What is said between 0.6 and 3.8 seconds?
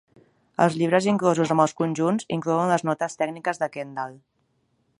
Els llibrets inclosos amb els conjunts inclouen les Notes tècniques de